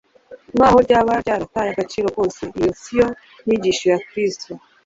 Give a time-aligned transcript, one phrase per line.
[0.55, 2.43] nkaho ryaba ryarataye agaciro kose.
[2.59, 3.07] Iyo si yo
[3.45, 4.51] nyigisho ya Kristo.